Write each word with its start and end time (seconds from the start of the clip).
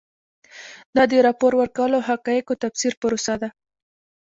دا 0.95 1.03
د 1.11 1.13
راپور 1.27 1.51
ورکولو 1.57 1.95
او 1.99 2.07
حقایقو 2.09 2.53
د 2.55 2.59
تفسیر 2.63 2.93
پروسه 3.01 3.33
ده. 3.41 3.49